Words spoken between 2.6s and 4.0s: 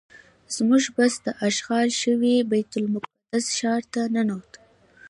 المقدس ښار